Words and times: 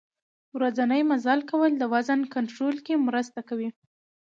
ورځنی 0.55 1.01
مزل 1.11 1.39
کول 1.51 1.71
د 1.77 1.83
وزن 1.93 2.19
کنترول 2.33 2.75
کې 2.85 3.03
مرسته 3.07 3.39
کوي. 3.49 3.69